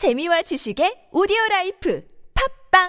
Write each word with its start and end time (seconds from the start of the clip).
재미와 0.00 0.40
지식의 0.40 1.10
오디오 1.12 1.36
라이프 1.50 2.02
팟빵 2.72 2.88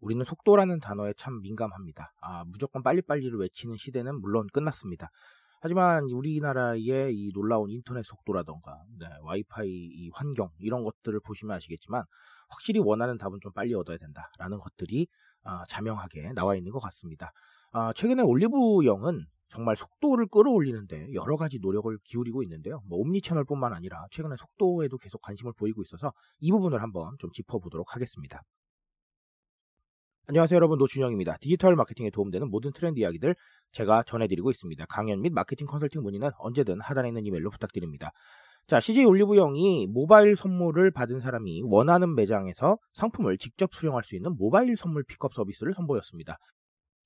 우리는 0.00 0.24
속도라는 0.24 0.80
단어에 0.80 1.12
참 1.16 1.40
민감합니다. 1.42 2.12
아, 2.20 2.42
무조건 2.48 2.82
빨리빨리를 2.82 3.38
외치는 3.38 3.76
시대는 3.76 4.20
물론 4.20 4.48
끝났습니다. 4.52 5.12
하지만 5.64 6.04
우리나라의 6.10 7.16
이 7.16 7.32
놀라운 7.32 7.70
인터넷 7.70 8.04
속도라던가 8.04 8.82
네, 8.98 9.06
와이파이 9.22 9.70
이 9.70 10.10
환경 10.12 10.50
이런 10.58 10.84
것들을 10.84 11.18
보시면 11.20 11.56
아시겠지만 11.56 12.04
확실히 12.50 12.80
원하는 12.80 13.16
답은 13.16 13.38
좀 13.40 13.50
빨리 13.50 13.72
얻어야 13.72 13.96
된다라는 13.96 14.58
것들이 14.58 15.08
아, 15.42 15.64
자명하게 15.70 16.34
나와 16.34 16.54
있는 16.54 16.70
것 16.70 16.80
같습니다. 16.80 17.32
아, 17.72 17.94
최근에 17.94 18.20
올리브영은 18.20 19.24
정말 19.48 19.74
속도를 19.76 20.26
끌어올리는데 20.26 21.14
여러 21.14 21.38
가지 21.38 21.58
노력을 21.58 21.96
기울이고 22.04 22.42
있는데요. 22.42 22.82
뭐 22.86 22.98
옴니 22.98 23.22
채널뿐만 23.22 23.72
아니라 23.72 24.06
최근에 24.10 24.36
속도에도 24.36 24.98
계속 24.98 25.22
관심을 25.22 25.54
보이고 25.56 25.80
있어서 25.80 26.12
이 26.40 26.50
부분을 26.50 26.82
한번 26.82 27.16
좀 27.18 27.30
짚어보도록 27.32 27.94
하겠습니다. 27.94 28.42
안녕하세요 30.26 30.56
여러분 30.56 30.78
노준영입니다. 30.78 31.36
디지털 31.42 31.76
마케팅에 31.76 32.08
도움되는 32.08 32.48
모든 32.48 32.72
트렌드 32.72 32.98
이야기들 32.98 33.36
제가 33.72 34.04
전해드리고 34.04 34.50
있습니다. 34.50 34.86
강연 34.88 35.20
및 35.20 35.34
마케팅 35.34 35.66
컨설팅 35.66 36.02
문의는 36.02 36.30
언제든 36.38 36.80
하단에 36.80 37.08
있는 37.08 37.26
이메일로 37.26 37.50
부탁드립니다. 37.50 38.10
자, 38.66 38.80
CJ 38.80 39.04
올리브영이 39.04 39.86
모바일 39.86 40.34
선물을 40.34 40.92
받은 40.92 41.20
사람이 41.20 41.64
원하는 41.66 42.14
매장에서 42.14 42.78
상품을 42.94 43.36
직접 43.36 43.74
수령할 43.74 44.02
수 44.02 44.16
있는 44.16 44.34
모바일 44.38 44.78
선물 44.78 45.04
픽업 45.04 45.34
서비스를 45.34 45.74
선보였습니다. 45.74 46.38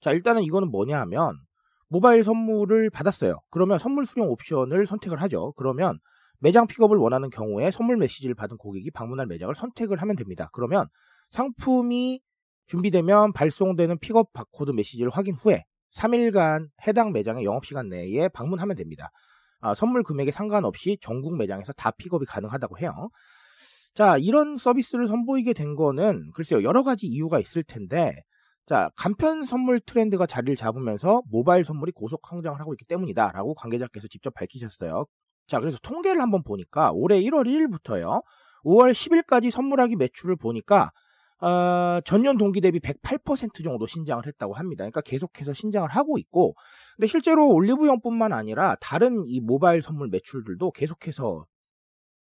자, 0.00 0.12
일단은 0.12 0.44
이거는 0.44 0.70
뭐냐 0.70 1.00
하면 1.00 1.40
모바일 1.88 2.22
선물을 2.22 2.90
받았어요. 2.90 3.40
그러면 3.50 3.78
선물 3.78 4.06
수령 4.06 4.28
옵션을 4.28 4.86
선택을 4.86 5.20
하죠. 5.22 5.54
그러면 5.56 5.98
매장 6.38 6.68
픽업을 6.68 6.96
원하는 6.96 7.30
경우에 7.30 7.72
선물 7.72 7.96
메시지를 7.96 8.36
받은 8.36 8.58
고객이 8.58 8.92
방문할 8.92 9.26
매장을 9.26 9.52
선택을 9.56 10.00
하면 10.00 10.14
됩니다. 10.14 10.50
그러면 10.52 10.86
상품이 11.30 12.20
준비되면 12.68 13.32
발송되는 13.32 13.98
픽업 13.98 14.32
바코드 14.32 14.70
메시지를 14.70 15.10
확인 15.10 15.34
후에 15.34 15.64
3일간 15.94 16.68
해당 16.86 17.12
매장의 17.12 17.44
영업시간 17.44 17.88
내에 17.88 18.28
방문하면 18.28 18.76
됩니다. 18.76 19.10
아, 19.60 19.74
선물 19.74 20.02
금액에 20.02 20.30
상관없이 20.30 20.98
전국 21.00 21.36
매장에서 21.36 21.72
다 21.72 21.90
픽업이 21.90 22.26
가능하다고 22.26 22.78
해요. 22.78 23.10
자, 23.94 24.16
이런 24.18 24.56
서비스를 24.56 25.08
선보이게 25.08 25.54
된 25.54 25.74
거는 25.74 26.30
글쎄요, 26.34 26.62
여러 26.62 26.82
가지 26.82 27.06
이유가 27.06 27.40
있을 27.40 27.64
텐데, 27.64 28.14
자, 28.66 28.90
간편 28.96 29.44
선물 29.44 29.80
트렌드가 29.80 30.26
자리를 30.26 30.54
잡으면서 30.54 31.22
모바일 31.30 31.64
선물이 31.64 31.92
고속 31.92 32.20
성장을 32.28 32.60
하고 32.60 32.74
있기 32.74 32.84
때문이다라고 32.84 33.54
관계자께서 33.54 34.06
직접 34.08 34.34
밝히셨어요. 34.34 35.06
자, 35.48 35.58
그래서 35.58 35.78
통계를 35.82 36.20
한번 36.20 36.42
보니까 36.44 36.92
올해 36.92 37.20
1월 37.22 37.46
1일부터요, 37.46 38.22
5월 38.64 38.92
10일까지 38.92 39.50
선물하기 39.50 39.96
매출을 39.96 40.36
보니까 40.36 40.92
어, 41.40 42.00
전년 42.04 42.36
동기 42.36 42.60
대비 42.60 42.80
108% 42.80 43.62
정도 43.62 43.86
신장을 43.86 44.26
했다고 44.26 44.54
합니다. 44.54 44.82
그러니까 44.82 45.00
계속해서 45.02 45.54
신장을 45.54 45.88
하고 45.88 46.18
있고, 46.18 46.54
근데 46.96 47.06
실제로 47.06 47.48
올리브영뿐만 47.48 48.32
아니라 48.32 48.76
다른 48.80 49.24
이 49.28 49.40
모바일 49.40 49.82
선물 49.82 50.08
매출들도 50.08 50.72
계속해서 50.72 51.46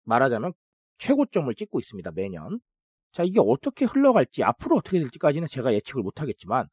말하자면 0.05 0.53
최고점을 0.99 1.53
찍고 1.55 1.79
있습니다. 1.79 2.11
매년. 2.11 2.59
자, 3.11 3.23
이게 3.23 3.41
어떻게 3.41 3.83
흘러갈지, 3.83 4.43
앞으로 4.43 4.77
어떻게 4.77 4.99
될지까지는 4.99 5.47
제가 5.49 5.73
예측을 5.73 6.01
못하겠지만, 6.01 6.67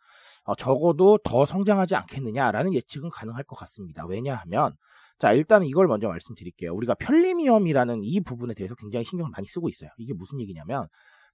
어, 0.45 0.55
적어도 0.55 1.19
더 1.25 1.45
성장하지 1.45 1.97
않겠느냐라는 1.97 2.75
예측은 2.75 3.11
가능할 3.11 3.43
것 3.43 3.57
같습니다. 3.57 4.07
왜냐하면, 4.07 4.75
자, 5.19 5.33
일단은 5.33 5.67
이걸 5.67 5.89
먼저 5.89 6.07
말씀드릴게요. 6.07 6.73
우리가 6.75 6.95
편리미엄이라는 6.95 8.05
이 8.05 8.21
부분에 8.21 8.55
대해서 8.55 8.77
굉장히 8.77 9.05
신경을 9.05 9.33
많이 9.33 9.49
쓰고 9.49 9.69
있어요. 9.69 9.91
이게 9.97 10.15
무슨 10.15 10.41
얘기냐면, 10.41 10.87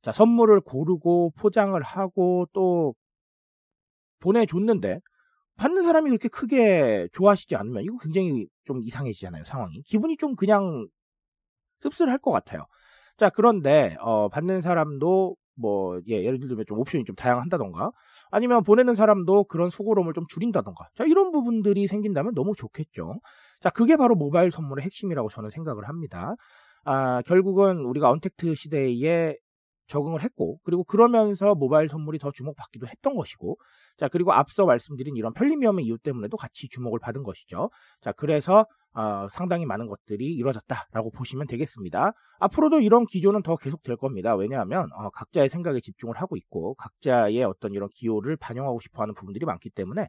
자, 0.04 0.12
선물을 0.12 0.60
고르고 0.60 1.32
포장을 1.38 1.80
하고 1.82 2.46
또 2.52 2.94
보내줬는데 4.20 5.00
받는 5.56 5.84
사람이 5.84 6.10
그렇게 6.10 6.28
크게 6.28 7.08
좋아하시지 7.12 7.56
않으면 7.56 7.84
이거 7.84 7.96
굉장히 8.02 8.46
좀 8.64 8.82
이상해지잖아요, 8.82 9.44
상황이. 9.44 9.80
기분이 9.82 10.16
좀 10.18 10.34
그냥 10.36 10.86
씁쓸할 11.80 12.18
것 12.18 12.32
같아요. 12.32 12.66
자, 13.16 13.30
그런데 13.30 13.96
어, 14.00 14.28
받는 14.28 14.60
사람도 14.60 15.36
뭐 15.56 16.00
예, 16.08 16.22
예를 16.22 16.38
들면 16.40 16.64
좀 16.66 16.78
옵션이 16.80 17.04
좀 17.04 17.14
다양한다던가 17.16 17.90
아니면 18.30 18.64
보내는 18.64 18.94
사람도 18.94 19.44
그런 19.44 19.70
수고로움을 19.70 20.12
좀 20.12 20.24
줄인다던가 20.28 20.88
자 20.94 21.04
이런 21.04 21.30
부분들이 21.30 21.86
생긴다면 21.86 22.34
너무 22.34 22.54
좋겠죠. 22.56 23.20
자 23.60 23.70
그게 23.70 23.96
바로 23.96 24.16
모바일 24.16 24.50
선물의 24.50 24.84
핵심이라고 24.84 25.28
저는 25.28 25.50
생각을 25.50 25.88
합니다. 25.88 26.34
아 26.84 27.22
결국은 27.22 27.84
우리가 27.84 28.10
언택트 28.10 28.54
시대에 28.56 29.36
적응을 29.86 30.22
했고 30.22 30.58
그리고 30.64 30.84
그러면서 30.84 31.54
모바일 31.54 31.88
선물이 31.88 32.18
더 32.18 32.30
주목받기도 32.30 32.86
했던 32.86 33.14
것이고 33.14 33.58
자 33.96 34.08
그리고 34.08 34.32
앞서 34.32 34.64
말씀드린 34.64 35.16
이런 35.16 35.32
편리미엄의 35.32 35.84
이유 35.84 35.98
때문에도 35.98 36.36
같이 36.36 36.68
주목을 36.68 36.98
받은 37.00 37.22
것이죠. 37.22 37.70
자 38.00 38.12
그래서 38.12 38.66
어, 38.94 39.26
상당히 39.32 39.66
많은 39.66 39.88
것들이 39.88 40.34
이루어졌다라고 40.34 41.10
보시면 41.10 41.48
되겠습니다. 41.48 42.12
앞으로도 42.38 42.80
이런 42.80 43.06
기조는 43.06 43.42
더 43.42 43.56
계속될 43.56 43.96
겁니다. 43.96 44.36
왜냐하면 44.36 44.88
어, 44.94 45.10
각자의 45.10 45.48
생각에 45.48 45.80
집중을 45.80 46.16
하고 46.16 46.36
있고 46.36 46.74
각자의 46.74 47.42
어떤 47.44 47.72
이런 47.72 47.88
기호를 47.92 48.36
반영하고 48.36 48.80
싶어하는 48.80 49.14
부분들이 49.14 49.44
많기 49.46 49.68
때문에 49.70 50.08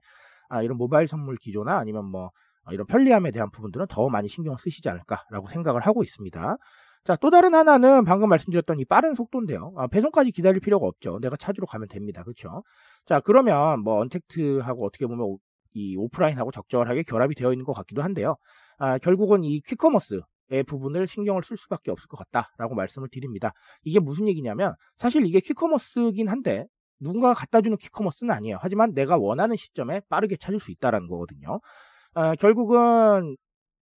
아, 0.50 0.62
이런 0.62 0.78
모바일 0.78 1.08
선물 1.08 1.38
기조나 1.38 1.78
아니면 1.78 2.06
뭐 2.06 2.30
어, 2.66 2.72
이런 2.72 2.86
편리함에 2.86 3.32
대한 3.32 3.50
부분들은 3.50 3.88
더 3.90 4.10
많이 4.10 4.28
신경 4.28 4.56
쓰시지 4.58 4.88
않을까라고 4.88 5.50
생각을 5.50 5.82
하고 5.82 6.04
있습니다. 6.04 6.58
자, 7.06 7.16
또 7.18 7.30
다른 7.30 7.54
하나는 7.54 8.04
방금 8.04 8.30
말씀드렸던 8.30 8.80
이 8.80 8.86
빠른 8.86 9.14
속도인데요. 9.14 9.74
아, 9.78 9.86
배송까지 9.86 10.32
기다릴 10.32 10.60
필요가 10.60 10.88
없죠. 10.88 11.20
내가 11.22 11.38
찾으러 11.38 11.68
가면 11.68 11.88
됩니다. 11.88 12.24
그렇죠? 12.24 12.64
자, 13.06 13.20
그러면 13.20 13.82
뭐 13.82 14.00
untact하고 14.00 14.84
어떻게 14.84 15.06
보면 15.06 15.22
오, 15.24 15.38
이 15.74 15.96
오프라인하고 15.98 16.52
적절하게 16.52 17.04
결합이 17.04 17.36
되어 17.36 17.52
있는 17.54 17.64
것 17.64 17.74
같기도 17.74 18.02
한데요. 18.02 18.38
아, 18.80 18.98
결국은 18.98 19.44
이 19.44 19.62
quick 19.62 20.22
commerce의 20.50 20.64
부분을 20.64 21.08
신경을 21.08 21.42
쓸 21.44 21.58
수밖에 21.58 21.90
없을 21.90 22.08
것 22.08 22.18
같다라고 22.18 22.76
말씀을 22.76 23.08
드립니다. 23.12 23.52
이게 23.84 24.00
무슨 24.00 24.28
얘기냐면 24.28 24.76
사실 24.98 25.26
이게 25.26 25.40
quick 25.40 25.68
commerce긴 25.68 26.30
한데 26.30 26.68
누군가가 27.00 27.34
갖다 27.34 27.62
주는 27.62 27.76
quick 27.78 27.94
commerce는 27.94 28.34
아니에요. 28.34 28.58
하지만 28.62 28.94
내가 28.94 29.18
원하는 29.18 29.56
시점에 29.56 30.02
빠르게 30.08 30.38
찾을 30.38 30.60
수 30.60 30.72
있다라는 30.72 31.08
거거든요. 31.08 31.60
아, 32.14 32.36
결국은 32.36 33.36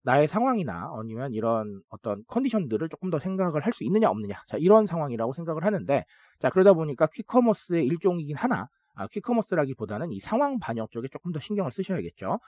나의 0.05 0.29
상황이나 0.29 0.91
아니면 0.99 1.33
이런 1.35 1.81
어떤 1.91 2.23
컨디션들을 2.29 2.89
조금 2.89 3.11
더 3.11 3.19
생각을 3.19 3.65
할 3.65 3.73
수 3.73 3.85
있느냐 3.85 4.09
없느냐 4.11 4.35
자 4.47 4.57
이런 4.59 4.87
상황이라고 4.87 5.33
생각을 5.35 5.65
하는데 5.65 6.05
자 6.39 6.51
그러다 6.51 6.73
보니까 6.73 7.07
퀵커머스의 7.07 7.85
일종이긴 7.87 8.37
하나 8.37 8.69
아, 8.95 9.07
퀵커머스라기보다는 9.09 10.11
이 10.13 10.21
상황 10.21 10.59
반영 10.59 10.87
쪽에 10.91 11.09
조금 11.09 11.33
더 11.33 11.39
신경을 11.39 11.71
쓰셔야겠죠. 11.71 12.41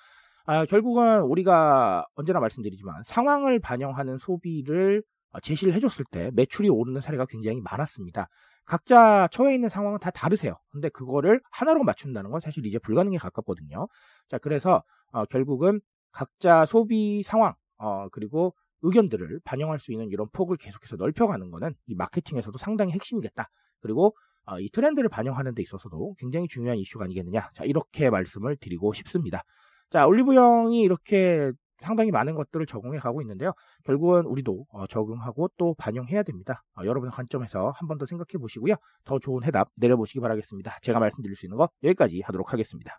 아, 0.47 0.65
결국은 0.67 1.21
우리가 1.23 2.07
언제나 2.15 2.41
말씀드리지만 2.41 3.03
상황을 3.05 3.61
반영하는 3.61 4.19
소비를 4.19 5.03
어, 5.33 5.39
제시를 5.41 5.75
해줬을 5.75 6.05
때 6.11 6.31
매출이 6.35 6.69
오르는 6.69 7.01
사례가 7.01 7.27
굉장히 7.27 7.61
많았습니다. 7.61 8.29
각자 8.65 9.29
처해 9.33 9.55
있는 9.55 9.69
상황은 9.69 9.99
다 10.01 10.11
다르세요. 10.11 10.55
근데 10.73 10.89
그거를 10.89 11.41
하나로 11.53 11.85
맞춘다는 11.85 12.31
건 12.31 12.41
사실 12.41 12.65
이제 12.67 12.79
불가능에 12.79 13.17
가깝거든요. 13.19 13.87
자, 14.29 14.39
그래서 14.39 14.83
어, 15.13 15.25
결국은 15.27 15.81
각자 16.13 16.67
소비 16.67 17.23
상황 17.23 17.55
어, 17.79 18.09
그리고 18.11 18.55
의견들을 18.83 19.41
반영할 19.45 19.79
수 19.81 19.93
있는 19.93 20.09
이런 20.11 20.29
폭을 20.33 20.57
계속해서 20.57 20.97
넓혀가는 20.97 21.51
것은 21.51 21.75
이 21.87 21.95
마케팅에서도 21.95 22.57
상당히 22.59 22.93
핵심이겠다. 22.93 23.49
그리고 23.81 24.15
어, 24.47 24.59
이 24.59 24.71
트렌드를 24.71 25.09
반영하는 25.09 25.55
데 25.55 25.63
있어서도 25.63 26.15
굉장히 26.19 26.49
중요한 26.49 26.79
이슈가 26.79 27.05
아니겠느냐. 27.05 27.51
자, 27.55 27.65
이렇게 27.65 28.11
말씀을 28.11 28.57
드리고 28.57 28.93
싶습니다. 28.95 29.43
자, 29.91 30.07
올리브 30.07 30.33
영이 30.35 30.81
이렇게 30.81 31.53
상당히 31.83 32.11
많은 32.11 32.35
것들을 32.35 32.67
적응해 32.67 32.99
가고 32.99 33.23
있는데요. 33.23 33.53
결국은 33.85 34.25
우리도 34.27 34.67
어, 34.73 34.87
적응하고 34.87 35.51
또 35.57 35.75
반영해야 35.79 36.23
됩니다. 36.23 36.63
어, 36.77 36.83
여러분의 36.85 37.13
관점에서 37.13 37.73
한 37.77 37.89
번 37.89 37.99
더 37.99 38.07
생각해 38.07 38.39
보시고요. 38.41 38.75
더 39.05 39.19
좋은 39.19 39.45
해답 39.45 39.69
내려보시기 39.81 40.21
바라겠습니다. 40.21 40.79
제가 40.83 40.99
말씀드릴 41.01 41.37
수 41.37 41.47
있는 41.47 41.57
거 41.59 41.69
여기까지 41.83 42.21
하도록 42.25 42.53
하겠습니다. 42.53 42.99